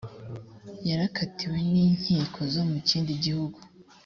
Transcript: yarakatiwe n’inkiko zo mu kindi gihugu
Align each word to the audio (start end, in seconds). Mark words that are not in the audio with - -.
yarakatiwe 0.87 1.57
n’inkiko 1.71 2.39
zo 2.53 2.63
mu 2.69 2.77
kindi 2.87 3.11
gihugu 3.23 3.59